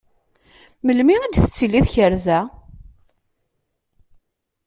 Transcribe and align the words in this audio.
Melmi 0.85 1.15
i 1.25 1.27
d-tettili 1.31 1.81
tkerza? 1.87 2.39